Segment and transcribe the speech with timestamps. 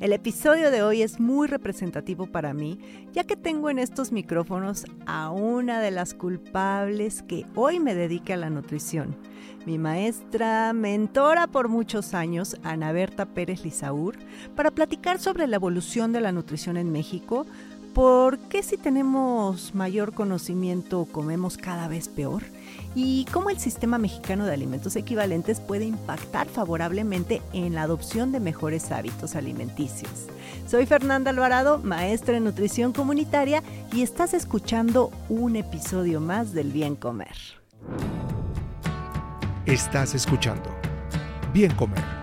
[0.00, 2.78] El episodio de hoy es muy representativo para mí,
[3.12, 8.32] ya que tengo en estos micrófonos a una de las culpables que hoy me dedica
[8.32, 9.14] a la nutrición.
[9.66, 14.16] Mi maestra, mentora por muchos años, Ana Berta Pérez Lizaur,
[14.56, 17.44] para platicar sobre la evolución de la nutrición en México,
[17.92, 22.42] por qué si tenemos mayor conocimiento comemos cada vez peor
[22.94, 28.40] y cómo el sistema mexicano de alimentos equivalentes puede impactar favorablemente en la adopción de
[28.40, 30.26] mejores hábitos alimenticios.
[30.66, 36.96] Soy Fernanda Alvarado, maestra en nutrición comunitaria y estás escuchando un episodio más del Bien
[36.96, 37.36] Comer.
[39.66, 40.70] Estás escuchando
[41.52, 42.20] Bien Comer.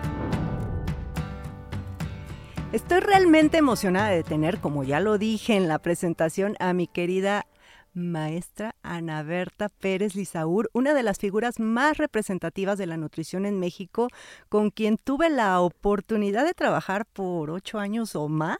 [2.72, 7.46] Estoy realmente emocionada de tener, como ya lo dije en la presentación, a mi querida
[7.92, 13.58] maestra Ana Berta Pérez Lizaur, una de las figuras más representativas de la nutrición en
[13.58, 14.08] México,
[14.48, 18.58] con quien tuve la oportunidad de trabajar por ocho años o más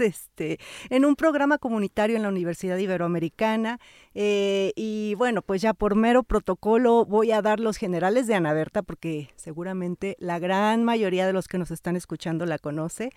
[0.00, 0.58] este,
[0.88, 3.78] en un programa comunitario en la Universidad Iberoamericana.
[4.14, 8.52] Eh, y bueno, pues ya por mero protocolo voy a dar los generales de Ana
[8.52, 13.10] Berta, porque seguramente la gran mayoría de los que nos están escuchando la conoce.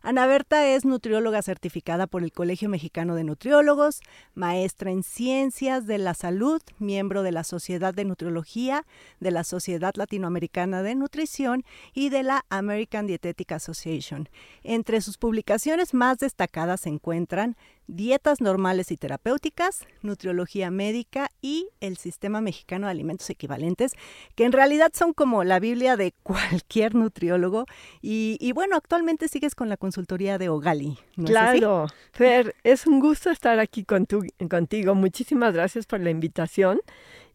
[0.00, 4.00] Ana Berta es nutrióloga certificada por el Colegio Mexicano de Nutriólogos,
[4.34, 8.86] maestra en Ciencias de la Salud, miembro de la Sociedad de Nutriología,
[9.18, 14.28] de la Sociedad Latinoamericana de Nutrición y de la American Dietetic Association.
[14.62, 17.56] Entre sus publicaciones más destacadas se encuentran
[17.88, 20.37] dietas normales y terapéuticas, nutriología
[20.70, 23.92] médica y el Sistema Mexicano de Alimentos Equivalentes,
[24.34, 27.66] que en realidad son como la Biblia de cualquier nutriólogo.
[28.00, 30.98] Y, bueno, actualmente sigues con la consultoría de Ogali.
[31.24, 34.06] claro, Fer, es un gusto estar aquí con
[34.48, 34.94] contigo.
[34.94, 36.80] Muchísimas gracias por la invitación.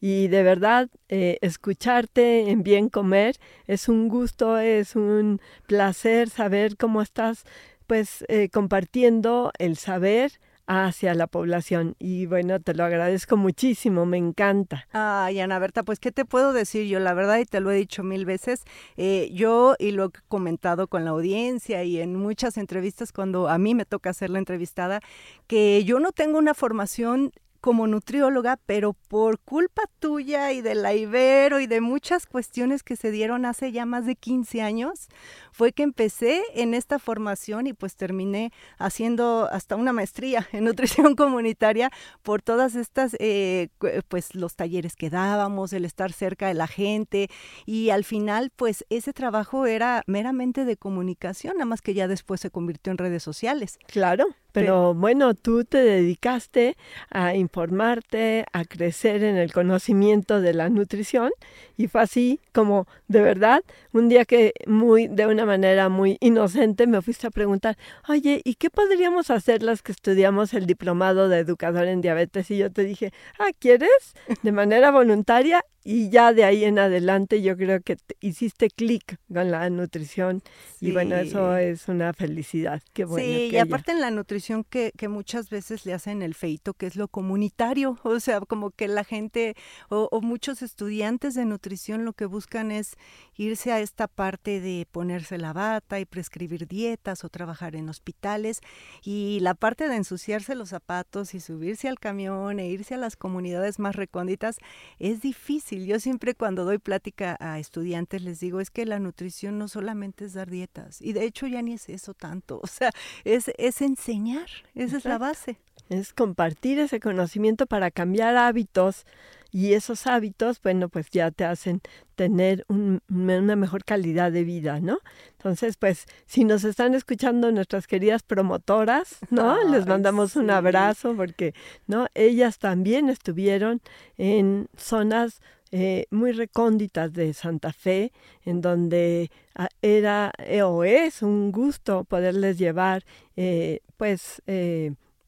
[0.01, 3.37] Y de verdad, eh, escucharte en Bien Comer
[3.67, 7.45] es un gusto, es un placer saber cómo estás
[7.87, 11.95] pues eh, compartiendo el saber hacia la población.
[11.99, 14.87] Y bueno, te lo agradezco muchísimo, me encanta.
[14.91, 16.99] Ay, Ana Berta, pues, ¿qué te puedo decir yo?
[16.99, 18.63] La verdad, y te lo he dicho mil veces,
[18.97, 23.57] eh, yo y lo he comentado con la audiencia y en muchas entrevistas cuando a
[23.57, 24.99] mí me toca ser la entrevistada,
[25.47, 27.31] que yo no tengo una formación
[27.63, 32.97] como nutrióloga, pero por culpa tuya y de la Ibero y de muchas cuestiones que
[32.97, 35.07] se dieron hace ya más de 15 años,
[35.53, 41.15] fue que empecé en esta formación y pues terminé haciendo hasta una maestría en nutrición
[41.15, 41.89] comunitaria
[42.21, 43.69] por todas estas, eh,
[44.09, 47.29] pues los talleres que dábamos, el estar cerca de la gente
[47.65, 52.41] y al final pues ese trabajo era meramente de comunicación, nada más que ya después
[52.41, 53.79] se convirtió en redes sociales.
[53.87, 54.25] Claro.
[54.53, 56.77] Pero bueno, tú te dedicaste
[57.09, 61.31] a informarte, a crecer en el conocimiento de la nutrición
[61.77, 66.87] y fue así como de verdad un día que muy de una manera muy inocente
[66.87, 71.39] me fuiste a preguntar, "Oye, ¿y qué podríamos hacer las que estudiamos el diplomado de
[71.39, 74.13] educador en diabetes?" Y yo te dije, "Ah, ¿quieres?"
[74.43, 79.51] De manera voluntaria y ya de ahí en adelante yo creo que hiciste clic con
[79.51, 80.41] la nutrición
[80.79, 82.81] y bueno, eso es una felicidad.
[82.93, 83.25] Qué bueno.
[83.25, 86.85] Sí, y aparte en la nutrición que, que, muchas veces le hacen el feito, que
[86.85, 89.55] es lo comunitario, o sea, como que la gente
[89.89, 91.62] o, o, muchos estudiantes de nutrición
[92.03, 92.95] lo que buscan es
[93.35, 98.59] irse a esta parte de ponerse la bata y prescribir dietas o trabajar en hospitales
[99.03, 103.15] y la parte de ensuciarse los zapatos y subirse al camión e irse a las
[103.15, 104.57] comunidades más recónditas
[104.99, 109.57] es difícil yo siempre cuando doy plática a estudiantes les digo, es que la nutrición
[109.57, 112.91] no solamente es dar dietas, y de hecho ya ni es eso tanto, o sea,
[113.23, 115.59] es, es enseñar, esa es la base.
[115.89, 119.05] Es compartir ese conocimiento para cambiar hábitos
[119.53, 121.81] y esos hábitos, bueno, pues ya te hacen
[122.15, 124.97] tener una mejor calidad de vida, ¿no?
[125.33, 129.63] Entonces, pues, si nos están escuchando nuestras queridas promotoras, ¿no?
[129.69, 131.53] Les mandamos un abrazo porque,
[131.85, 132.07] ¿no?
[132.15, 133.81] Ellas también estuvieron
[134.17, 135.39] en zonas
[135.71, 138.11] eh, muy recónditas de Santa Fe,
[138.45, 144.41] en donde ah, era eh, o es un gusto poderles llevar, eh, pues,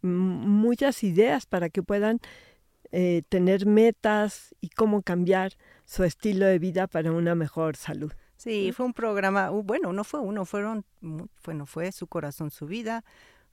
[0.02, 2.20] muchas ideas para que puedan
[3.30, 5.54] tener metas y cómo cambiar
[5.86, 8.12] su estilo de vida para una mejor salud.
[8.38, 13.04] Sí, fue un programa, bueno, no fue uno, fueron, bueno, fue Su Corazón, Su Vida,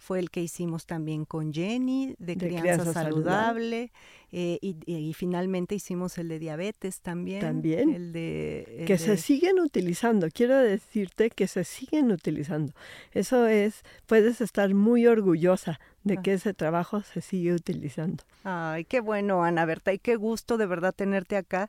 [0.03, 3.93] fue el que hicimos también con Jenny, de, crianza, saludable,
[4.33, 7.41] eh, y, finalmente hicimos el de diabetes también.
[7.41, 7.95] También.
[7.95, 8.83] El de...
[8.85, 12.73] que se siguen utilizando, quiero decirte que se siguen utilizando.
[13.13, 16.23] Eso es, puedes estar muy orgullosa de ah.
[16.23, 18.25] que ese trabajo se sigue utilizando.
[18.43, 21.69] Ay, qué bueno, Ana Berta, y qué gusto de verdad tenerte acá.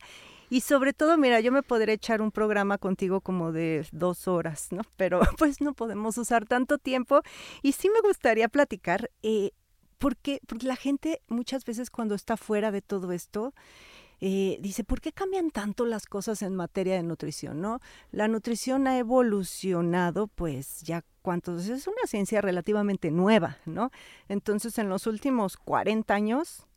[0.49, 4.71] Y sobre todo, mira, yo me podré echar un programa contigo como de dos horas,
[4.71, 4.81] ¿no?
[4.97, 7.21] Pero pues no podemos usar tanto tiempo.
[7.61, 9.51] Y sí me gustaría platicar, eh,
[9.97, 13.53] porque, porque la gente muchas veces cuando está fuera de todo esto,
[14.25, 17.59] eh, dice, ¿por qué cambian tanto las cosas en materia de nutrición?
[17.59, 17.81] ¿no?
[18.11, 23.91] La nutrición ha evolucionado, pues ya cuántos, es una ciencia relativamente nueva, ¿no?
[24.29, 26.67] Entonces, en los últimos 40 años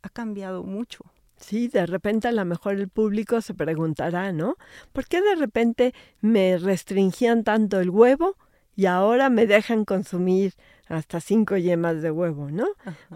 [0.00, 1.04] ha cambiado mucho.
[1.36, 4.56] Sí, de repente a lo mejor el público se preguntará, ¿no?
[4.92, 8.36] ¿Por qué de repente me restringían tanto el huevo
[8.76, 10.54] y ahora me dejan consumir
[10.86, 12.66] hasta cinco yemas de huevo, ¿no?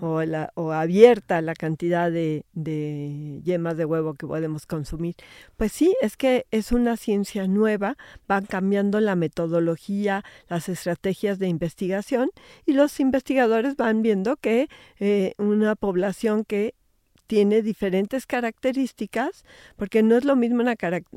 [0.00, 5.16] O, la, o abierta la cantidad de, de, yemas de huevo que podemos consumir.
[5.56, 11.48] Pues sí, es que es una ciencia nueva, van cambiando la metodología, las estrategias de
[11.48, 12.30] investigación
[12.64, 14.68] y los investigadores van viendo que
[14.98, 16.74] eh, una población que
[17.28, 19.44] tiene diferentes características,
[19.76, 20.64] porque no es lo mismo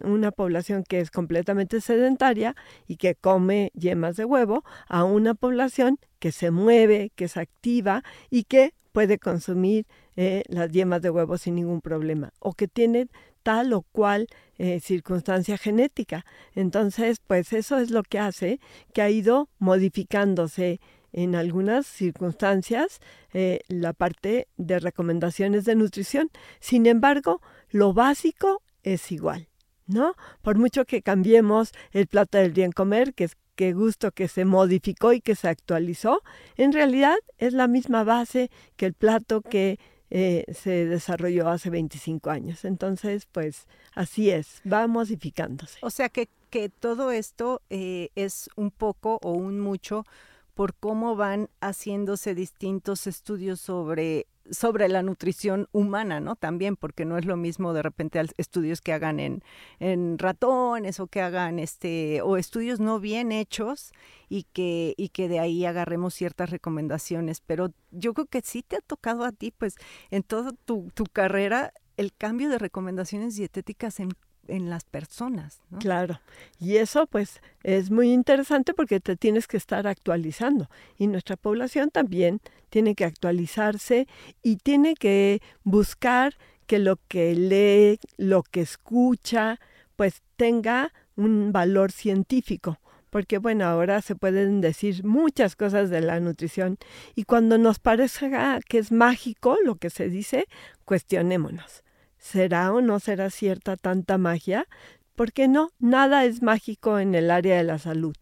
[0.03, 2.55] una, población que es completamente sedentaria
[2.85, 8.03] y que come yemas de huevo, a una población que se mueve, que es activa
[8.29, 9.87] y que puede consumir
[10.17, 13.07] eh, las yemas de huevo sin ningún problema, o que tiene
[13.41, 16.25] tal o cual eh, circunstancia genética.
[16.53, 18.59] Entonces, pues eso es lo que hace
[18.93, 20.81] que ha ido modificándose
[21.13, 22.99] en algunas circunstancias
[23.33, 26.29] eh, la parte de recomendaciones de nutrición.
[26.59, 29.47] Sin embargo, lo básico es igual,
[29.87, 30.15] ¿no?
[30.41, 33.27] Por mucho que cambiemos el plato del bien comer, que
[33.73, 36.23] gusto que se modificó y que se actualizó,
[36.57, 39.77] en realidad es la misma base que el plato que
[40.09, 42.65] eh, se desarrolló hace 25 años.
[42.65, 45.79] Entonces, pues así es, va modificándose.
[45.81, 50.05] O sea que, que todo esto eh, es un poco o un mucho
[50.53, 56.35] por cómo van haciéndose distintos estudios sobre sobre la nutrición humana, ¿no?
[56.35, 59.43] También, porque no es lo mismo de repente estudios que hagan en,
[59.79, 63.91] en ratones o que hagan este, o estudios no bien hechos
[64.29, 67.41] y que, y que de ahí agarremos ciertas recomendaciones.
[67.41, 69.75] Pero yo creo que sí te ha tocado a ti, pues,
[70.09, 74.09] en toda tu, tu carrera, el cambio de recomendaciones dietéticas en
[74.47, 75.61] en las personas.
[75.69, 75.79] ¿no?
[75.79, 76.19] Claro,
[76.59, 81.89] y eso pues es muy interesante porque te tienes que estar actualizando y nuestra población
[81.89, 84.07] también tiene que actualizarse
[84.41, 89.59] y tiene que buscar que lo que lee, lo que escucha,
[89.95, 92.79] pues tenga un valor científico
[93.11, 96.77] porque bueno, ahora se pueden decir muchas cosas de la nutrición
[97.13, 100.47] y cuando nos parezca que es mágico lo que se dice,
[100.85, 101.83] cuestionémonos.
[102.21, 104.67] ¿Será o no será cierta tanta magia?
[105.15, 108.15] Porque no, nada es mágico en el área de la salud.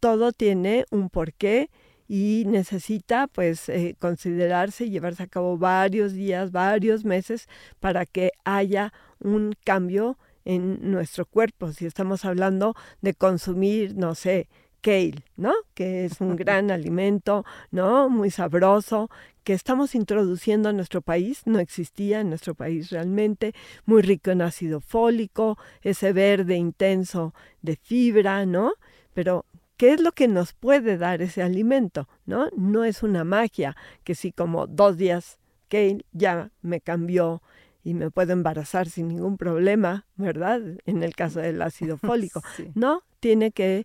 [0.00, 1.70] Todo tiene un porqué
[2.08, 7.48] y necesita pues eh, considerarse y llevarse a cabo varios días, varios meses
[7.78, 11.72] para que haya un cambio en nuestro cuerpo.
[11.72, 14.48] Si estamos hablando de consumir, no sé,
[14.86, 15.52] kale, ¿no?
[15.74, 18.08] Que es un gran alimento, ¿no?
[18.08, 19.10] Muy sabroso,
[19.42, 23.52] que estamos introduciendo en nuestro país, no existía en nuestro país realmente,
[23.84, 28.74] muy rico en ácido fólico, ese verde intenso de fibra, ¿no?
[29.12, 29.44] Pero
[29.76, 32.08] ¿qué es lo que nos puede dar ese alimento?
[32.24, 32.48] ¿No?
[32.56, 37.42] No es una magia que si como dos días que ya me cambió
[37.82, 40.60] y me puedo embarazar sin ningún problema, ¿verdad?
[40.86, 42.40] En el caso del ácido fólico.
[42.76, 43.84] No, tiene que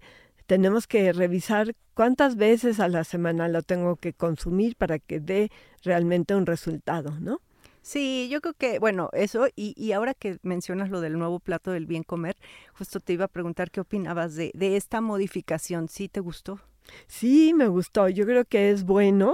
[0.52, 5.50] tenemos que revisar cuántas veces a la semana lo tengo que consumir para que dé
[5.82, 7.40] realmente un resultado, ¿no?
[7.82, 11.72] Sí, yo creo que, bueno, eso, y, y, ahora que mencionas lo del nuevo plato
[11.72, 12.36] del bien comer,
[12.74, 16.60] justo te iba a preguntar qué opinabas de, de esta modificación, ¿sí te gustó?
[17.08, 19.34] Sí, me gustó, yo creo que es bueno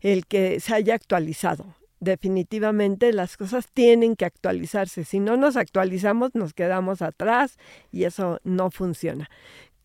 [0.00, 1.76] el que se haya actualizado.
[2.00, 5.04] Definitivamente las cosas tienen que actualizarse.
[5.04, 7.56] Si no nos actualizamos, nos quedamos atrás
[7.90, 9.30] y eso no funciona.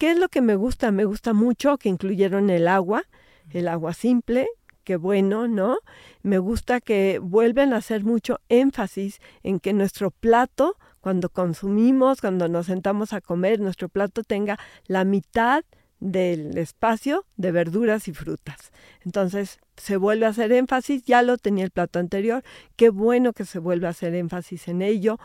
[0.02, 0.90] ¿Qué es lo que me gusta?
[0.90, 3.04] Me gusta mucho que incluyeron el agua,
[3.52, 4.48] el agua simple,
[4.84, 5.78] qué bueno, ¿no?
[6.24, 12.48] Me gusta que vuelven a hacer mucho énfasis en que nuestro plato, cuando consumimos, cuando
[12.48, 15.64] nos sentamos a comer, nuestro plato tenga la mitad
[16.02, 18.72] del espacio de verduras y frutas.
[19.06, 22.44] Entonces se vuelve a hacer énfasis, ya lo tenía el plato anterior,
[22.76, 25.20] qué bueno que se vuelve a hacer énfasis en ello.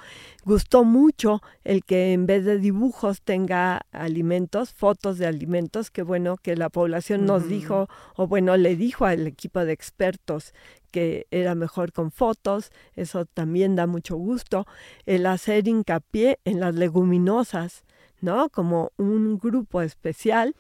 [0.45, 6.37] Gustó mucho el que en vez de dibujos tenga alimentos, fotos de alimentos, qué bueno
[6.37, 10.53] que la población nos dijo, o bueno, le dijo al equipo de expertos
[10.91, 14.67] que era mejor con fotos, eso también da mucho gusto.
[15.07, 17.85] El hacer hincapié en las leguminosas,
[18.21, 18.49] ¿no?
[18.51, 20.55] Como un grupo especial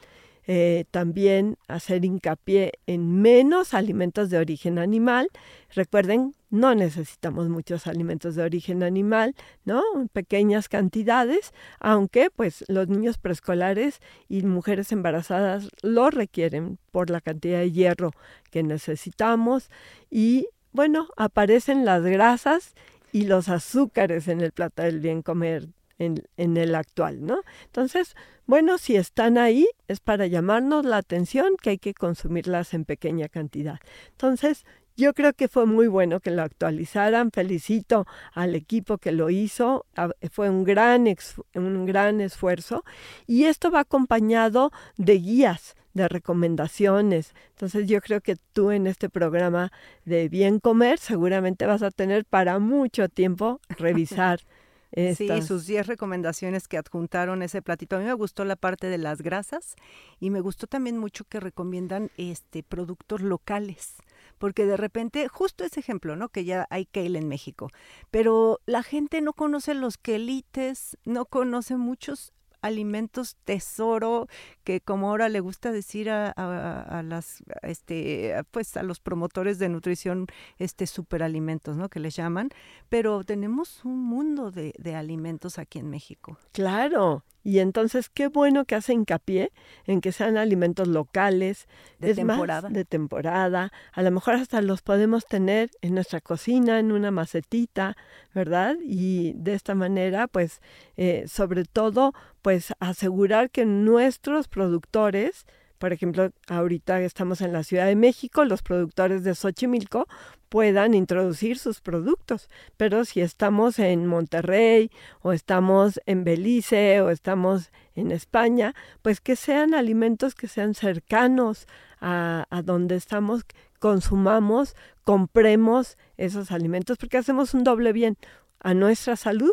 [0.49, 5.29] eh, también hacer hincapié en menos alimentos de origen animal.
[5.75, 9.35] Recuerden, no necesitamos muchos alimentos de origen animal,
[9.65, 9.83] ¿no?
[10.13, 13.99] Pequeñas cantidades, aunque pues los niños preescolares
[14.29, 18.13] y mujeres embarazadas lo requieren por la cantidad de hierro
[18.53, 19.69] que necesitamos
[20.11, 22.75] y bueno, aparecen las grasas
[23.11, 27.41] y los azúcares en el plato del bien comer en, en, el actual, ¿no?
[27.65, 28.15] Entonces,
[28.47, 33.29] bueno, si están ahí es para llamarnos la atención que hay que consumirlas en pequeña
[33.29, 33.79] cantidad.
[34.11, 34.65] Entonces,
[34.97, 37.31] yo creo que fue muy bueno que lo actualizaran.
[37.31, 39.85] Felicito al equipo que lo hizo.
[40.31, 41.07] Fue un gran,
[41.55, 42.83] un gran esfuerzo.
[43.27, 47.35] Y esto va acompañado de guías, de recomendaciones.
[47.51, 49.71] Entonces yo creo que tú en este programa
[50.07, 54.41] de Bien Comer seguramente vas a tener para mucho tiempo revisar
[54.95, 57.97] Sí, sus 10 recomendaciones que adjuntaron ese platito.
[57.97, 59.75] A mí me gustó la parte de las grasas
[60.21, 63.97] y me gustó también mucho que recomiendan este productos locales
[64.39, 66.29] porque de repente, justo ese ejemplo, ¿no?
[66.29, 67.71] Que ya hay kale en México,
[68.11, 72.33] pero la gente no conoce los quelites, no conoce muchos
[72.67, 74.29] alimentos tesoro
[74.65, 80.27] que como ahora le gusta decir a, las este pues a los promotores de nutrición
[80.59, 82.51] este superalimentos no que les llaman
[82.89, 86.39] pero tenemos un mundo de, de alimentos aquí en México.
[86.53, 89.53] Claro y entonces qué bueno que hace hincapié
[89.85, 91.69] en que sean alimentos locales,
[92.01, 92.69] de temporada.
[92.69, 93.71] de temporada.
[93.93, 97.97] A lo mejor hasta los podemos tener en nuestra cocina, en una macetita,
[98.35, 98.75] ¿verdad?
[98.83, 100.61] Y de esta manera, pues,
[100.97, 105.47] eh, sobre todo, pues asegurar que nuestros productores
[105.79, 110.07] por ejemplo, ahorita estamos en la Ciudad de México, los productores de Xochimilco
[110.49, 114.91] puedan introducir sus productos, pero si estamos en Monterrey
[115.21, 121.67] o estamos en Belice o estamos en España, pues que sean alimentos que sean cercanos
[122.01, 123.43] a, donde estamos,
[123.81, 128.17] consumamos, compremos esos alimentos, porque hacemos un doble bien
[128.61, 129.53] a nuestra salud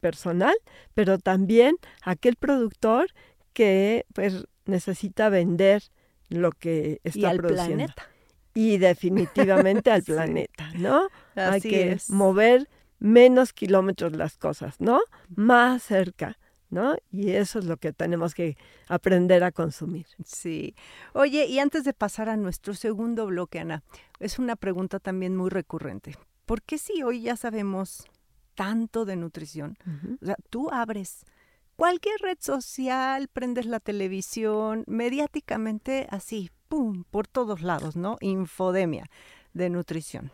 [0.00, 0.54] personal,
[0.94, 3.06] pero también a aquel productor
[3.52, 5.82] que pues necesita vender
[6.28, 8.08] lo que está y al Planeta.
[8.54, 11.08] Y definitivamente al planeta, ¿no?
[11.34, 15.00] Hay que mover menos kilómetros las cosas, ¿no?
[15.34, 16.38] Más cerca.
[16.68, 16.96] ¿No?
[17.10, 18.56] Y eso es lo que tenemos que
[18.88, 20.06] aprender a consumir.
[20.24, 20.74] Sí.
[21.12, 23.82] Oye, y antes de pasar a nuestro segundo bloque, Ana,
[24.20, 26.16] es una pregunta también muy recurrente.
[26.46, 28.06] ¿Por qué si hoy ya sabemos
[28.54, 29.76] tanto de nutrición?
[30.22, 31.26] O sea, tú abres
[31.76, 38.16] cualquier red social, prendes la televisión, mediáticamente así, ¡pum!, por todos lados, ¿no?
[38.20, 39.10] Infodemia
[39.54, 40.32] de nutrición.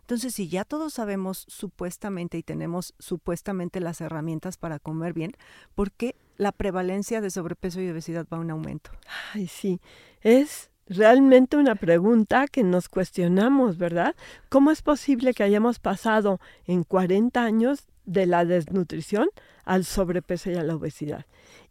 [0.00, 5.32] Entonces, si ya todos sabemos supuestamente y tenemos supuestamente las herramientas para comer bien,
[5.74, 8.92] ¿por qué la prevalencia de sobrepeso y obesidad va un aumento?
[9.34, 9.80] Ay, sí,
[10.20, 14.14] es realmente una pregunta que nos cuestionamos, ¿verdad?
[14.48, 19.28] ¿Cómo es posible que hayamos pasado en 40 años de la desnutrición
[19.66, 21.26] al sobrepeso y a la obesidad.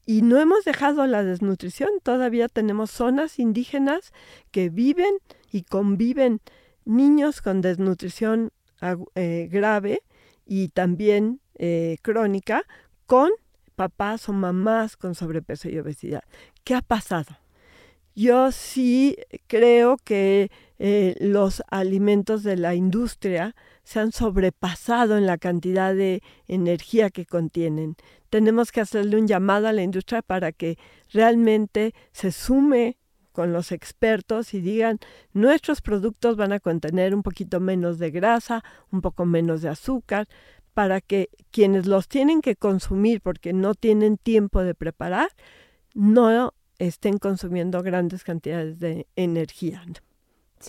[0.06, 4.14] Y no hemos dejado la desnutrición, todavía tenemos zonas indígenas
[4.52, 5.16] que viven
[5.52, 6.42] y conviven
[6.84, 8.52] niños con desnutrición
[9.16, 10.04] eh, grave
[10.46, 12.64] y también eh, crónica
[13.08, 13.32] con
[13.75, 16.24] papás o mamás con sobrepeso y obesidad.
[16.64, 17.45] ¿Qué ha pasado?
[18.15, 19.17] Yo sí
[19.48, 26.24] creo que eh, los alimentos de la industria se han sobrepasado en la cantidad de
[26.48, 27.95] energía que contienen.
[28.29, 30.77] Tenemos que hacerle un llamado a la industria para que
[31.12, 32.98] realmente se sume
[33.34, 35.00] con los expertos y digan,
[35.34, 40.27] nuestros productos van a contener un poquito menos de grasa, un poco menos de azúcar,
[40.74, 45.29] para que quienes los tienen que consumir porque no tienen tiempo de preparar,
[45.93, 49.84] no estén consumiendo grandes cantidades de energía.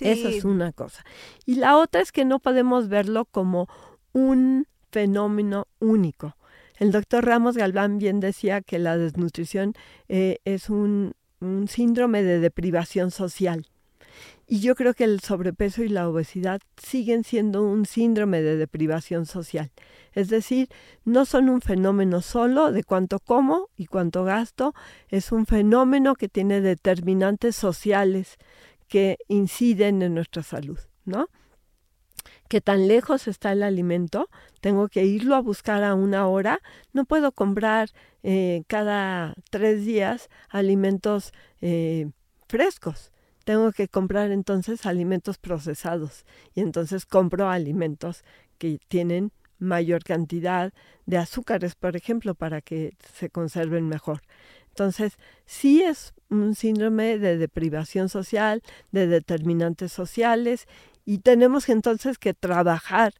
[0.00, 1.04] Eso es una cosa.
[1.44, 3.68] Y la otra es que no podemos verlo como
[4.12, 6.36] un fenómeno único.
[6.78, 9.74] El doctor Ramos Galván bien decía que la desnutrición
[10.08, 13.66] eh, es un, un síndrome de deprivación social.
[14.46, 19.26] Y yo creo que el sobrepeso y la obesidad siguen siendo un síndrome de deprivación
[19.26, 19.72] social.
[20.12, 20.68] Es decir,
[21.04, 24.74] no son un fenómeno solo de cuánto como y cuánto gasto,
[25.08, 28.36] es un fenómeno que tiene determinantes sociales
[28.88, 31.28] que inciden en nuestra salud, ¿no?
[32.48, 34.28] que tan lejos está el alimento,
[34.60, 36.60] tengo que irlo a buscar a una hora,
[36.92, 37.90] no puedo comprar
[38.22, 42.10] eh, cada tres días alimentos eh,
[42.48, 43.12] frescos.
[43.46, 48.24] Tengo que comprar entonces alimentos procesados y entonces compro alimentos
[48.58, 50.72] que tienen mayor cantidad
[51.06, 54.22] de azúcares, por ejemplo, para que se conserven mejor.
[54.70, 60.66] Entonces, sí es un síndrome de deprivación social, de determinantes sociales
[61.04, 63.14] y tenemos entonces que trabajar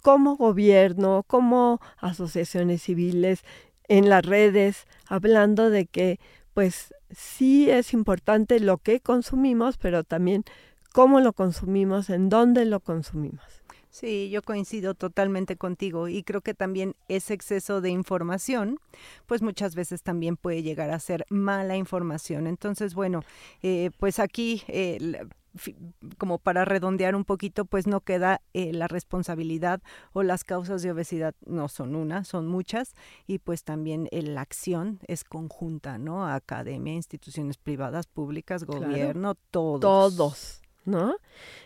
[0.00, 3.42] como gobierno, como asociaciones civiles,
[3.88, 6.20] en las redes, hablando de que
[6.54, 10.44] pues sí es importante lo que consumimos, pero también
[10.92, 13.61] cómo lo consumimos, en dónde lo consumimos.
[13.92, 18.78] Sí, yo coincido totalmente contigo y creo que también ese exceso de información,
[19.26, 22.46] pues muchas veces también puede llegar a ser mala información.
[22.46, 23.22] Entonces, bueno,
[23.62, 24.98] eh, pues aquí eh,
[26.18, 29.82] como para redondear un poquito, pues no queda eh, la responsabilidad
[30.12, 32.94] o las causas de obesidad no son una, son muchas
[33.26, 36.26] y pues también eh, la acción es conjunta, ¿no?
[36.26, 39.80] Academia, instituciones privadas, públicas, gobierno, todos.
[39.80, 41.16] Todos, ¿no?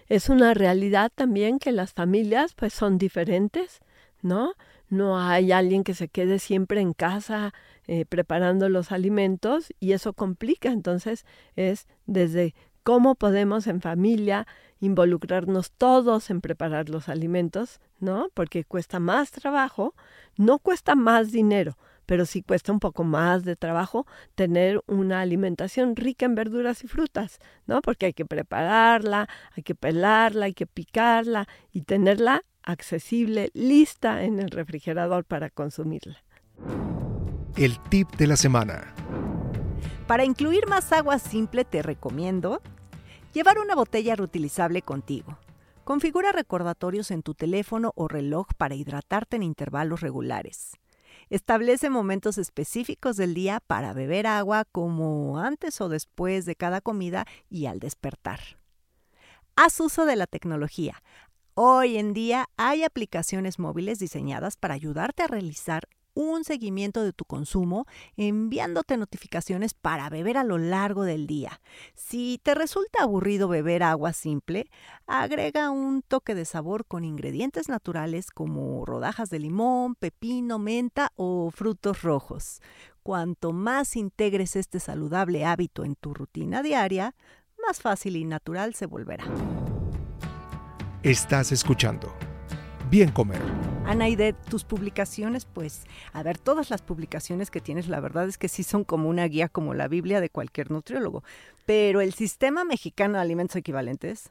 [0.09, 3.81] Es una realidad también que las familias pues son diferentes,
[4.23, 4.55] ¿no?
[4.89, 7.53] No hay alguien que se quede siempre en casa
[7.89, 10.71] eh, preparando los alimentos y eso complica.
[10.71, 11.25] Entonces
[11.57, 14.47] es desde cómo podemos en familia
[14.81, 18.29] involucrarnos todos en preparar los alimentos, ¿no?
[18.35, 19.95] Porque cuesta más trabajo,
[20.37, 25.97] no cuesta más dinero, pero sí cuesta un poco más de trabajo tener una alimentación
[25.97, 27.83] rica en verduras y frutas, ¿no?
[27.83, 34.41] Porque hay que prepararla, hay que pelarla, hay que picarla y tenerla accesible, lista en
[34.41, 36.25] el refrigerador para consumirla.
[37.57, 38.95] El tip de la semana.
[40.07, 42.61] Para incluir más agua simple te recomiendo
[43.37, 45.37] Llevar una botella reutilizable contigo.
[45.85, 50.73] Configura recordatorios en tu teléfono o reloj para hidratarte en intervalos regulares.
[51.29, 57.27] Establece momentos específicos del día para beber agua como antes o después de cada comida
[57.51, 58.41] y al despertar.
[59.57, 61.03] Haz uso de la tecnología.
[61.55, 67.25] Hoy en día hay aplicaciones móviles diseñadas para ayudarte a realizar un seguimiento de tu
[67.25, 71.61] consumo enviándote notificaciones para beber a lo largo del día.
[71.95, 74.69] Si te resulta aburrido beber agua simple,
[75.07, 81.51] agrega un toque de sabor con ingredientes naturales como rodajas de limón, pepino, menta o
[81.51, 82.61] frutos rojos.
[83.03, 87.15] Cuanto más integres este saludable hábito en tu rutina diaria,
[87.65, 89.27] más fácil y natural se volverá.
[91.03, 92.13] Estás escuchando
[92.91, 93.41] Bien Comer.
[93.85, 98.29] Ana, y de tus publicaciones, pues, a ver, todas las publicaciones que tienes, la verdad
[98.29, 101.25] es que sí son como una guía, como la Biblia de cualquier nutriólogo.
[101.67, 104.31] Pero el sistema mexicano de alimentos equivalentes,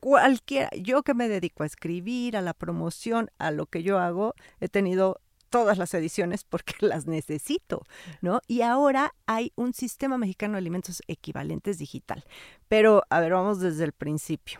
[0.00, 4.34] cualquiera, yo que me dedico a escribir, a la promoción, a lo que yo hago,
[4.60, 7.84] he tenido todas las ediciones porque las necesito,
[8.22, 8.40] ¿no?
[8.46, 12.24] Y ahora hay un sistema mexicano de alimentos equivalentes digital.
[12.66, 14.58] Pero, a ver, vamos desde el principio.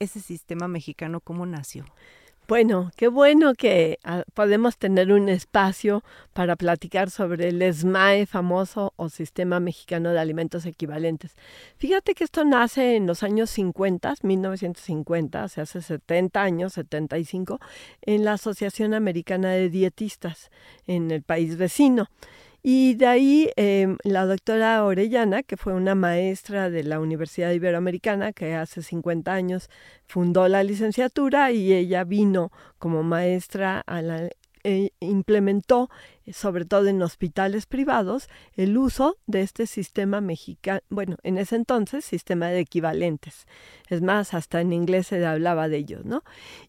[0.00, 1.84] Ese sistema mexicano, ¿cómo nació?
[2.50, 8.92] Bueno, qué bueno que ah, podemos tener un espacio para platicar sobre el SMAE famoso
[8.96, 11.36] o Sistema Mexicano de Alimentos Equivalentes.
[11.76, 17.60] Fíjate que esto nace en los años 50, 1950, o sea, hace 70 años, 75,
[18.02, 20.50] en la Asociación Americana de Dietistas
[20.88, 22.08] en el país vecino.
[22.62, 28.32] Y de ahí em, la doctora Orellana, que fue una maestra de la Universidad Iberoamericana,
[28.32, 29.70] que hace 50 años
[30.06, 34.28] fundó la licenciatura y ella vino como maestra a la
[34.62, 35.88] e implementó,
[36.32, 42.04] sobre todo en hospitales privados, el uso de este sistema mexicano, bueno, en ese entonces,
[42.04, 43.46] sistema de equivalentes.
[43.88, 46.22] Es más, hasta en inglés se hablaba de ellos, ¿no?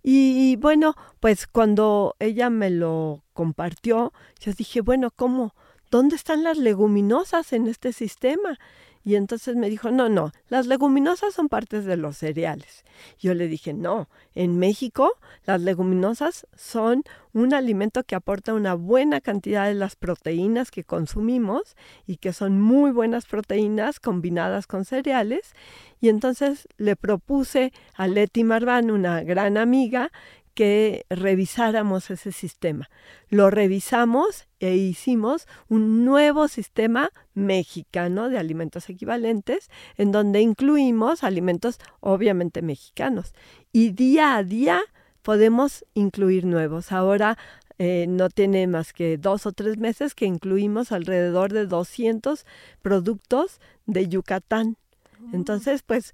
[0.03, 5.53] Y, y bueno, pues cuando ella me lo compartió, yo dije, bueno, ¿cómo?
[5.91, 8.57] ¿Dónde están las leguminosas en este sistema?
[9.03, 12.85] Y entonces me dijo, no, no, las leguminosas son partes de los cereales.
[13.19, 15.13] Yo le dije, no, en México
[15.45, 21.75] las leguminosas son un alimento que aporta una buena cantidad de las proteínas que consumimos
[22.05, 25.53] y que son muy buenas proteínas combinadas con cereales.
[25.99, 30.11] Y entonces le propuse a Leti Marván, una gran amiga,
[30.53, 32.89] que revisáramos ese sistema.
[33.29, 41.79] Lo revisamos e hicimos un nuevo sistema mexicano de alimentos equivalentes en donde incluimos alimentos
[41.99, 43.33] obviamente mexicanos.
[43.71, 44.81] Y día a día
[45.21, 46.91] podemos incluir nuevos.
[46.91, 47.37] Ahora
[47.77, 52.45] eh, no tiene más que dos o tres meses que incluimos alrededor de 200
[52.81, 54.77] productos de Yucatán.
[55.19, 55.35] Mm.
[55.35, 56.13] Entonces, pues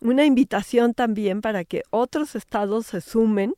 [0.00, 3.54] una invitación también para que otros estados se sumen.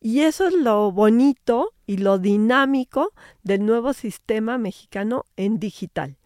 [0.00, 3.12] Y eso es lo bonito y lo dinámico
[3.42, 6.16] del nuevo sistema mexicano en digital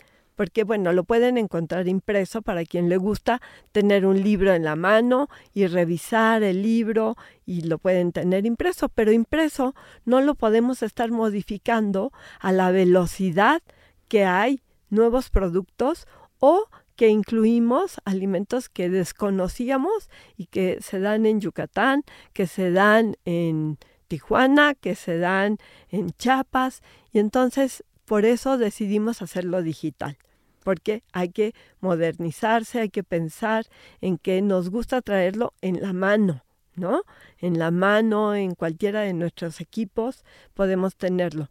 [0.42, 4.76] porque bueno, lo pueden encontrar impreso para quien le gusta tener un libro en la
[4.76, 10.82] mano y revisar el libro y lo pueden tener impreso, pero impreso no lo podemos
[10.82, 13.62] estar modificando a la velocidad
[14.08, 16.06] que hay nuevos productos
[16.38, 16.64] o
[17.02, 23.76] que incluimos alimentos que desconocíamos y que se dan en Yucatán, que se dan en
[24.06, 26.80] Tijuana, que se dan en Chiapas
[27.12, 30.16] y entonces por eso decidimos hacerlo digital,
[30.62, 33.66] porque hay que modernizarse, hay que pensar
[34.00, 36.44] en que nos gusta traerlo en la mano,
[36.76, 37.02] ¿no?
[37.38, 41.48] En la mano, en cualquiera de nuestros equipos podemos tenerlo.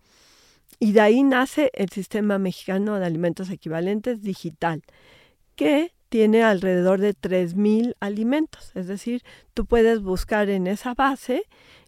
[0.80, 4.82] Y de ahí nace el Sistema Mexicano de Alimentos Equivalentes Digital,
[5.56, 8.72] que tiene alrededor de 3.000 alimentos.
[8.76, 11.44] Es decir, tú puedes buscar en esa base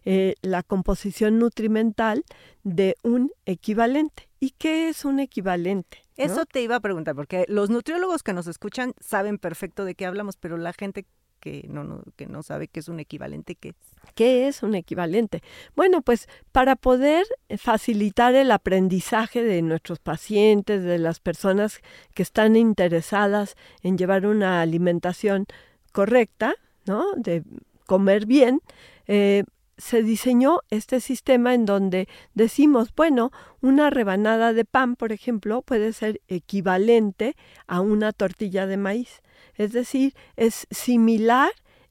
[0.06, 2.24] eh, la composición nutrimental
[2.62, 4.28] de un equivalente.
[4.40, 6.02] ¿Y qué es un equivalente?
[6.16, 10.06] Eso te iba a preguntar, porque los nutriólogos que nos escuchan saben perfecto de qué
[10.06, 11.06] hablamos, pero la gente
[11.44, 13.76] que no, que no sabe qué es un equivalente, ¿qué es?
[14.14, 15.42] ¿Qué es un equivalente?
[15.76, 17.26] Bueno, pues para poder
[17.58, 21.80] facilitar el aprendizaje de nuestros pacientes, de las personas
[22.14, 25.46] que están interesadas en llevar una alimentación
[25.92, 26.54] correcta,
[26.86, 27.04] ¿no?
[27.16, 27.42] De
[27.86, 28.60] comer bien,
[29.06, 29.44] eh,
[29.76, 35.92] se diseñó este sistema en donde decimos, bueno, una rebanada de pan, por ejemplo, puede
[35.92, 39.22] ser equivalente a una tortilla de maíz.
[39.54, 41.50] Es decir, es similar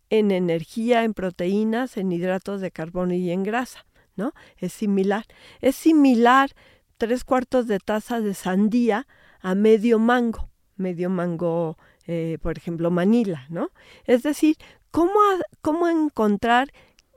[0.09, 4.33] en energía, en proteínas, en hidratos de carbono y en grasa, ¿no?
[4.57, 5.25] Es similar.
[5.59, 6.51] Es similar
[6.97, 9.07] tres cuartos de taza de sandía
[9.41, 13.71] a medio mango, medio mango, eh, por ejemplo, Manila, ¿no?
[14.05, 14.57] Es decir,
[14.91, 15.19] ¿cómo,
[15.61, 16.71] cómo encontrar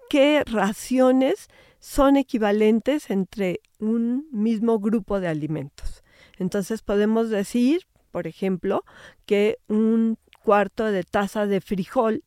[0.09, 6.03] qué raciones son equivalentes entre un mismo grupo de alimentos.
[6.39, 8.85] Entonces podemos decir, por ejemplo,
[9.25, 12.25] que un cuarto de taza de frijol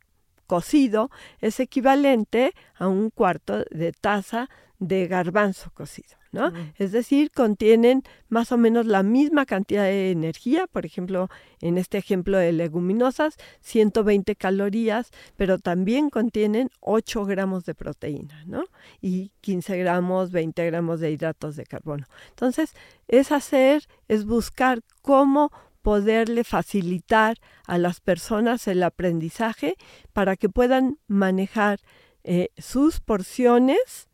[0.48, 1.12] cocido
[1.42, 6.20] es equivalente a un cuarto de taza de garbanzo cocido.
[6.32, 6.52] ¿no?
[6.78, 11.98] Es decir, contienen más o menos la misma cantidad de energía, por ejemplo, en este
[11.98, 18.66] ejemplo de leguminosas, 120 calorías, pero también contienen 8 gramos de proteína, ¿no?
[19.02, 22.06] Y 15 gramos, 20 gramos de hidratos de carbono.
[22.30, 22.74] Entonces,
[23.08, 29.76] es hacer, es buscar cómo poderle facilitar a las personas el aprendizaje
[30.14, 31.80] para que puedan manejar
[32.24, 34.09] eh, sus porciones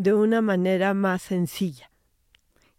[0.00, 1.90] de una manera más sencilla.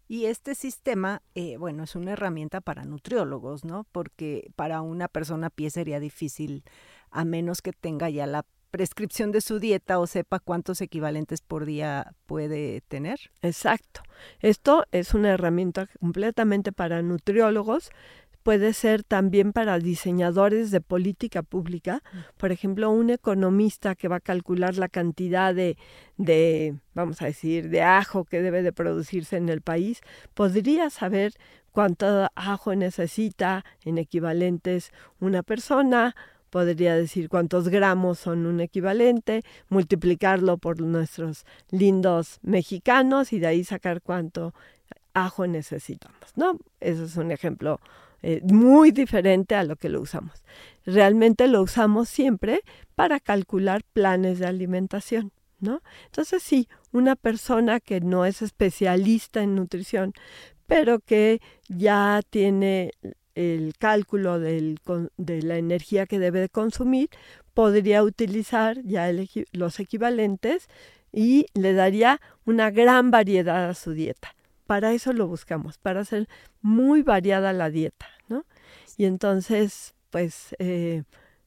[0.08, 3.86] Y este sistema, eh, bueno, es una herramienta para nutriólogos, ¿no?
[3.92, 6.64] Porque para una persona a pie sería difícil,
[7.12, 11.64] a menos que tenga ya la prescripción de su dieta o sepa cuántos equivalentes por
[11.64, 13.30] día puede tener.
[13.40, 14.02] Exacto.
[14.40, 17.90] Esto es una herramienta completamente para nutriólogos
[18.42, 22.02] puede ser también para diseñadores de política pública.
[22.12, 22.18] Mm.
[22.36, 25.76] Por ejemplo, un economista que va a calcular la cantidad de,
[26.16, 30.00] de, vamos a decir, de ajo que debe de producirse en el país,
[30.34, 31.34] podría saber
[31.72, 36.14] cuánto ajo necesita en equivalentes una persona,
[36.50, 43.64] podría decir cuántos gramos son un equivalente, multiplicarlo por nuestros lindos mexicanos y de ahí
[43.64, 44.52] sacar cuánto
[45.14, 46.58] ajo necesitamos, ¿no?
[46.80, 47.80] Eso es un ejemplo
[48.22, 50.44] eh, muy diferente a lo que lo usamos.
[50.86, 52.60] Realmente lo usamos siempre
[52.94, 55.32] para calcular planes de alimentación.
[55.60, 55.80] ¿No?
[56.06, 60.12] Entonces sí, una persona que no es especialista en nutrición,
[60.66, 62.90] pero que ya tiene
[63.36, 67.10] el cálculo de la energía que debe de consumir,
[67.54, 69.08] podría utilizar ya
[69.52, 70.66] los equivalentes
[71.12, 74.34] y le daría una gran variedad a su dieta
[74.72, 76.30] para eso lo buscamos, para hacer
[76.62, 78.46] muy variada la dieta, ¿no?
[78.96, 81.02] Y entonces, pues, eh,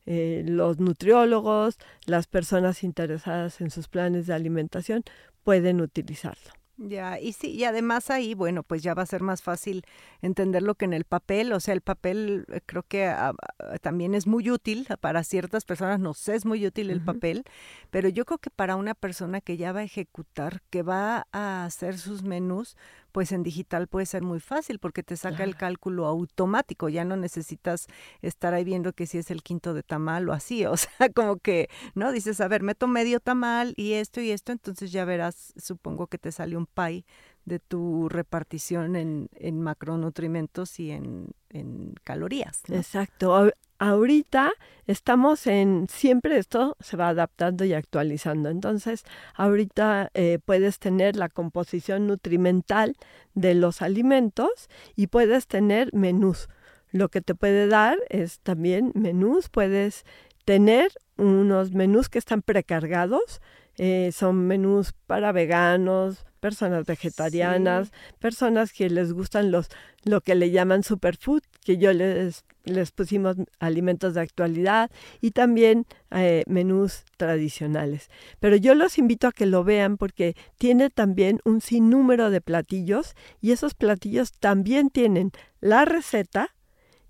[0.06, 5.04] eh, los nutriólogos, las personas interesadas en sus planes de alimentación
[5.44, 6.52] pueden utilizarlo.
[6.78, 9.86] Ya, y sí, y además ahí, bueno, pues ya va a ser más fácil
[10.22, 14.14] entenderlo que en el papel, o sea, el papel eh, creo que ah, ah, también
[14.14, 17.46] es muy útil para ciertas personas, no sé, es muy útil el papel,
[17.92, 21.64] pero yo creo que para una persona que ya va a ejecutar, que va a
[21.64, 22.76] hacer sus menús,
[23.16, 27.16] pues en digital puede ser muy fácil porque te saca el cálculo automático, ya no
[27.16, 27.88] necesitas
[28.22, 31.38] estar ahí viendo que si es el quinto de tamal o así, o sea, como
[31.38, 32.12] que, ¿no?
[32.12, 36.18] Dices, a ver, meto medio tamal y esto y esto, entonces ya verás, supongo que
[36.18, 37.06] te sale un pie
[37.46, 42.64] de tu repartición en, en macronutrimentos y en, en calorías.
[42.70, 43.52] Exacto.
[43.78, 44.54] Ahorita
[44.88, 48.50] estamos en, siempre esto se va adaptando y actualizando.
[48.50, 49.04] Entonces,
[49.36, 52.96] ahorita eh, puedes tener la composición nutrimental
[53.34, 56.48] de los alimentos y puedes tener menús.
[56.92, 60.06] Lo que te puede dar es también menús, puedes
[60.46, 63.42] tener unos menús que están precargados,
[63.78, 69.70] eh, son menús para veganos, personas vegetarianas, personas que les gustan los
[70.04, 75.86] lo que le llaman superfood, que yo les, les pusimos alimentos de actualidad y también
[76.12, 78.10] eh, menús tradicionales.
[78.40, 83.16] Pero yo los invito a que lo vean porque tiene también un sinnúmero de platillos
[83.42, 86.55] y esos platillos también tienen la receta,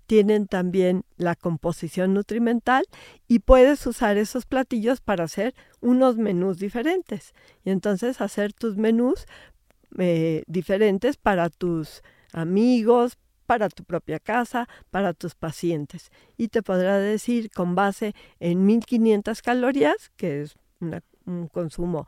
[0.06, 2.84] tienen también la composición nutrimental
[3.28, 7.34] y puedes usar esos platillos para hacer unos menús diferentes.
[7.64, 9.26] Y entonces hacer tus menús
[9.98, 16.10] eh, diferentes para tus amigos, para tu propia casa, para tus pacientes.
[16.36, 22.06] Y te podrá decir con base en 1500 calorías, que es un consumo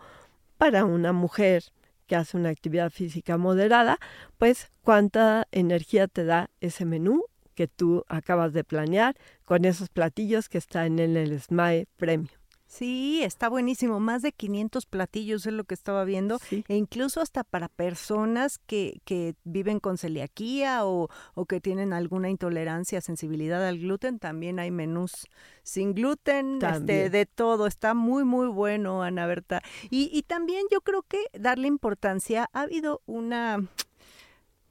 [0.57, 1.65] para una mujer
[2.07, 3.99] que hace una actividad física moderada,
[4.39, 7.25] pues cuánta energía te da ese menú
[7.59, 12.29] que tú acabas de planear con esos platillos que están en el SMAE Premium.
[12.69, 13.99] Sí, está buenísimo.
[13.99, 16.39] Más de 500 platillos es lo que estaba viendo.
[16.53, 22.31] E incluso hasta para personas que, que viven con celiaquía o, o, que tienen alguna
[22.31, 25.27] intolerancia, sensibilidad al gluten, también hay menús
[25.65, 27.67] sin gluten, este, de todo.
[27.67, 29.63] Está muy, muy bueno, Ana Berta.
[29.91, 33.67] Y, y también yo creo que darle importancia, ha habido una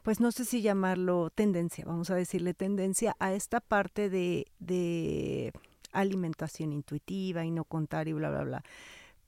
[0.07, 5.51] pues no sé si llamarlo tendencia, vamos a decirle tendencia a esta parte de,
[5.91, 8.63] alimentación intuitiva y no contar y bla, bla, bla.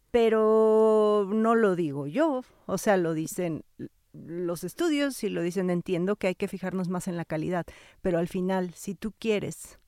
[0.10, 3.66] Pero no lo digo yo, o sea, lo dicen
[4.14, 7.66] los estudios y lo dicen, entiendo que hay que fijarnos más en la calidad,
[8.02, 9.80] pero al final, si tú quieres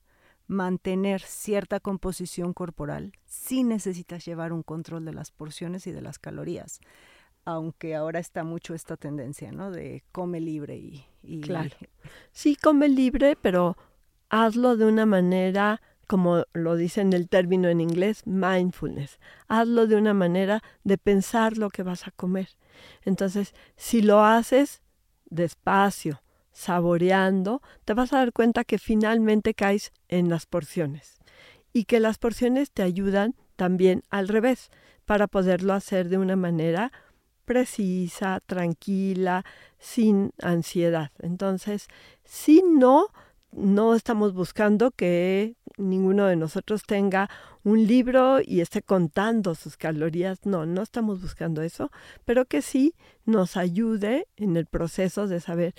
[0.47, 6.19] mantener cierta composición corporal, sí necesitas llevar un control de las porciones y de las
[6.19, 6.82] calorías
[7.45, 9.71] aunque ahora está mucho esta tendencia, ¿no?
[9.71, 11.75] De come libre y, Claro.
[12.32, 13.77] Sí, come libre, pero
[14.30, 19.19] hazlo de una manera, como lo dice en el término en inglés, mindfulness.
[19.47, 22.49] Hazlo de una manera de pensar lo que vas a comer.
[23.04, 24.82] Entonces, si lo haces
[25.30, 31.19] despacio, saboreando, te vas a dar cuenta que finalmente caes en las porciones
[31.73, 34.69] y que las porciones te ayudan también al revés
[35.06, 36.91] para poderlo hacer de una manera
[37.51, 39.43] precisa, tranquila,
[39.77, 41.11] sin ansiedad.
[41.19, 41.89] Entonces,
[42.23, 43.07] si no,
[43.51, 47.29] no estamos buscando que ninguno de nosotros tenga
[47.65, 50.45] un libro y esté contando sus calorías.
[50.45, 51.91] No, no estamos buscando eso,
[52.23, 55.73] pero que sí nos ayude en el proceso de saber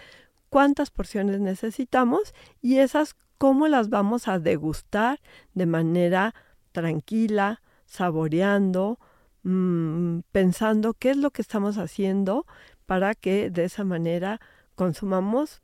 [0.50, 5.20] cuántas porciones necesitamos y esas cómo las vamos a degustar
[5.54, 6.35] de manera
[6.72, 8.98] tranquila, saboreando,
[9.44, 12.46] Mm, pensando qué es lo que estamos haciendo
[12.87, 14.40] para que de esa manera
[14.76, 15.62] consumamos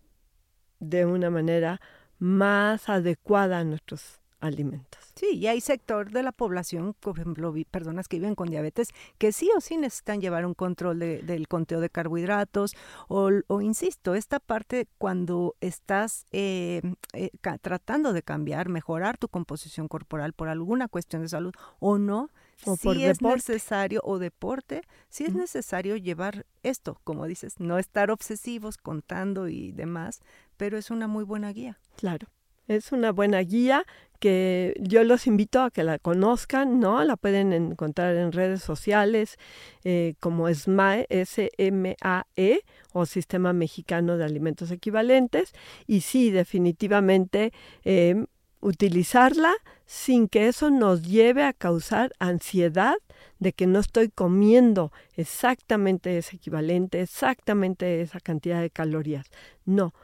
[0.80, 1.80] de una manera
[2.18, 5.12] más adecuada a nuestros alimentos.
[5.14, 9.32] Sí, y hay sector de la población, por ejemplo, personas que viven con diabetes, que
[9.32, 12.76] sí o sí necesitan llevar un control del conteo de carbohidratos,
[13.08, 16.82] o, insisto, esta parte cuando estás eh,
[17.14, 22.30] eh, tratando de cambiar, mejorar tu composición corporal por alguna cuestión de salud o no,
[22.64, 28.10] o si es necesario, o deporte, si es necesario llevar esto, como dices, no estar
[28.10, 30.20] obsesivos contando y demás,
[30.56, 31.78] pero es una muy buena guía.
[31.96, 32.28] Claro.
[32.66, 33.86] Es una buena guía
[34.20, 37.02] que yo los invito a que la conozcan, ¿no?
[37.02, 39.36] La pueden encontrar en redes sociales
[39.84, 42.60] eh, como SMAE, S-M-A-E,
[42.92, 45.52] o Sistema Mexicano de Alimentos Equivalentes.
[45.86, 47.52] Y sí, definitivamente
[47.84, 48.26] eh,
[48.60, 49.52] utilizarla
[49.86, 52.96] sin que eso nos lleve a causar ansiedad
[53.38, 59.30] de que no estoy comiendo exactamente ese equivalente, exactamente esa cantidad de calorías.
[59.64, 59.94] No,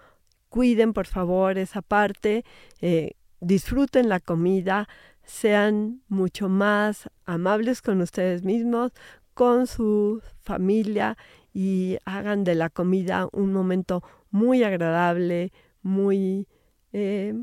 [0.49, 2.45] cuiden por favor esa parte,
[2.81, 4.89] eh, disfruten la comida,
[5.25, 8.93] sean mucho más amables con ustedes mismos,
[9.35, 11.17] con su familia
[11.53, 16.47] y hagan de la comida un momento muy agradable, muy...
[16.93, 17.35] Eh,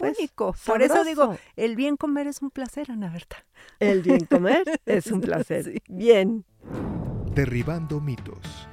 [0.00, 0.54] pues, Único.
[0.66, 3.44] Por eso digo, el bien comer es un placer, Ana Berta.
[3.78, 5.64] El bien comer es un placer.
[5.64, 5.82] Sí.
[5.88, 6.44] Bien.
[7.34, 8.68] Derribando mitos.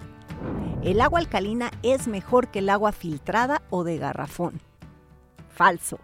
[0.84, 4.62] El agua alcalina es mejor que el agua filtrada o de garrafón.
[5.50, 6.00] Falso.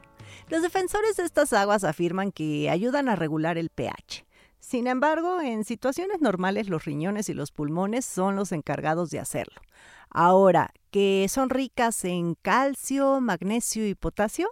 [0.49, 4.25] Los defensores de estas aguas afirman que ayudan a regular el pH.
[4.59, 9.61] Sin embargo, en situaciones normales los riñones y los pulmones son los encargados de hacerlo.
[10.09, 14.49] Ahora, ¿que son ricas en calcio, magnesio y potasio?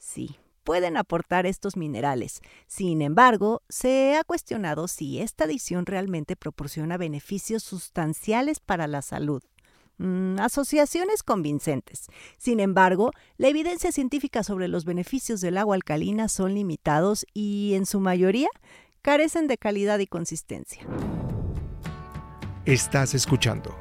[0.00, 2.40] Sí, pueden aportar estos minerales.
[2.66, 9.42] Sin embargo, se ha cuestionado si esta adición realmente proporciona beneficios sustanciales para la salud.
[9.98, 12.06] Mm, asociaciones convincentes.
[12.38, 17.84] Sin embargo, la evidencia científica sobre los beneficios del agua alcalina son limitados y, en
[17.84, 18.48] su mayoría,
[19.02, 20.82] carecen de calidad y consistencia.
[22.64, 23.76] Estás escuchando.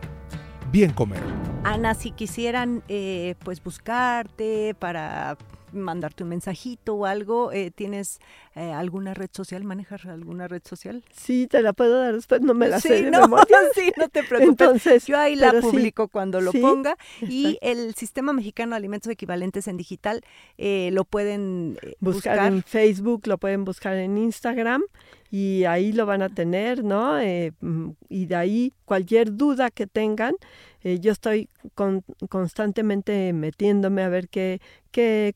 [0.69, 1.23] Bien comer.
[1.63, 5.37] Ana, si quisieran eh, pues buscarte para
[5.73, 8.19] mandarte un mensajito o algo, eh, ¿tienes
[8.55, 9.63] eh, alguna red social?
[9.63, 11.03] ¿Manejas alguna red social?
[11.11, 13.45] Sí, te la puedo dar después, no me la sí, sé de no, memoria.
[13.75, 14.49] sí, no te preocupes.
[14.49, 19.11] Entonces, Yo ahí la sí, publico cuando lo ponga y el Sistema Mexicano de Alimentos
[19.11, 20.21] Equivalentes en Digital
[20.57, 22.53] eh, lo pueden eh, buscar, buscar.
[22.53, 24.83] en Facebook, lo pueden buscar en Instagram
[25.31, 27.19] y ahí lo van a tener, ¿no?
[27.19, 30.35] Eh, mm, y de ahí cualquier duda que tengan,
[30.83, 34.61] eh, yo estoy con- constantemente metiéndome a ver qué,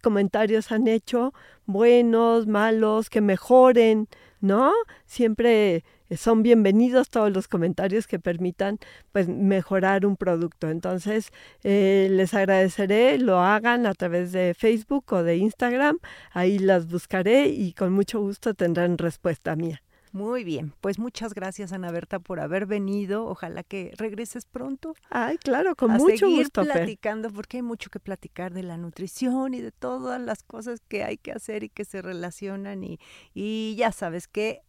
[0.02, 1.34] comentarios han hecho,
[1.66, 4.08] buenos, malos, que mejoren,
[4.42, 4.74] ¿no?
[5.06, 8.80] Siempre eh, son bienvenidos todos los comentarios que permitan
[9.12, 10.70] pues mejorar un producto.
[10.70, 11.32] Entonces,
[11.64, 16.00] eh, les agradeceré, lo hagan a través de Facebook o de Instagram,
[16.32, 19.82] ahí las buscaré y con mucho gusto tendrán respuesta mía.
[20.14, 23.26] Muy bien, pues muchas gracias Ana Berta por haber venido.
[23.26, 27.90] Ojalá que regreses pronto Ay, claro, con a mucho seguir gusto, platicando porque hay mucho
[27.90, 31.70] que platicar de la nutrición y de todas las cosas que hay que hacer y
[31.70, 33.00] que se relacionan y,
[33.34, 34.62] y ya sabes que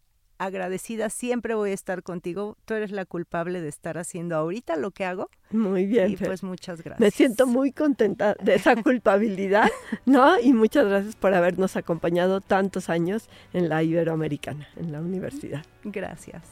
[0.44, 2.56] agradecida siempre voy a estar contigo.
[2.64, 6.28] Tú eres la culpable de estar haciendo ahorita lo que hago Muy bien, y Fer.
[6.28, 7.00] pues muchas gracias.
[7.00, 9.70] Me siento muy contenta de esa culpabilidad,
[10.06, 10.38] ¿no?
[10.40, 15.64] Y muchas gracias por habernos acompañado tantos años en la Iberoamericana, en la universidad.
[15.84, 16.42] Gracias.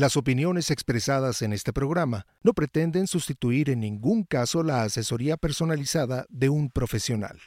[0.00, 6.24] Las opiniones expresadas en este programa no pretenden sustituir en ningún caso la asesoría personalizada
[6.30, 7.38] de un profesional.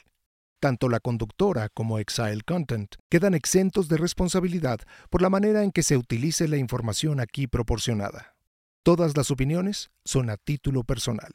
[0.60, 4.78] Tanto la conductora como Exile Content quedan exentos de responsabilidad
[5.10, 8.36] por la manera en que se utilice la información aquí proporcionada.
[8.84, 11.34] Todas las opiniones son a título personal.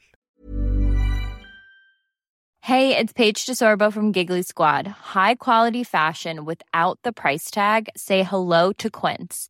[2.62, 4.88] Hey, it's Paige DeSorbo from Giggly Squad.
[4.88, 7.90] High quality fashion without the price tag.
[7.98, 9.50] Say hello to Quince.